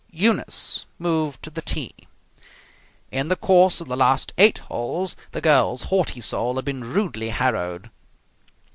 [0.09, 1.93] Eunice moved to the tee.
[3.11, 7.29] In the course of the last eight holes the girl's haughty soul had been rudely
[7.29, 7.91] harrowed.